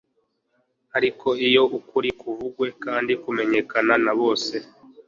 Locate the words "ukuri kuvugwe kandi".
1.77-3.11